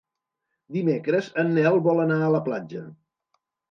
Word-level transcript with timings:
Dimecres 0.77 1.31
en 1.43 1.55
Nel 1.59 1.79
vol 1.91 2.05
anar 2.09 2.21
a 2.31 2.35
la 2.39 2.45
platja. 2.51 2.87